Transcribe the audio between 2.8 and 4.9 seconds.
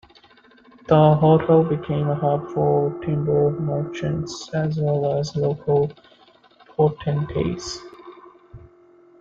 timber-merchants as